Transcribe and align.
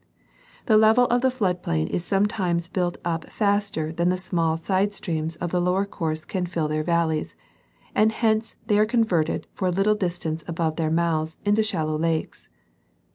The 0.65 0.77
level 0.79 1.05
of 1.09 1.21
the 1.21 1.29
flood 1.29 1.61
plain 1.61 1.85
is 1.87 2.03
sometimes 2.03 2.67
built 2.67 2.97
up 3.05 3.29
faster 3.29 3.91
than 3.91 4.09
the 4.09 4.17
small 4.17 4.57
side 4.57 4.95
streams 4.95 5.35
of 5.35 5.51
the 5.51 5.61
lower 5.61 5.85
course 5.85 6.25
can 6.25 6.47
fill 6.47 6.67
their 6.67 6.81
valleys, 6.81 7.35
and 7.93 8.11
hence 8.11 8.55
they 8.65 8.79
are 8.79 8.87
con 8.87 9.03
verted 9.05 9.43
for 9.53 9.67
a 9.67 9.69
little 9.69 9.93
distance 9.93 10.43
above 10.47 10.75
their 10.77 10.89
mouths 10.89 11.37
into 11.45 11.61
shallow 11.61 11.99
lakes. 11.99 12.49